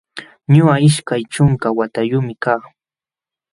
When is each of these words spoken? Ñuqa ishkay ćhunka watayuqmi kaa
Ñuqa 0.53 0.75
ishkay 0.87 1.21
ćhunka 1.33 1.67
watayuqmi 1.77 2.33
kaa 2.43 2.61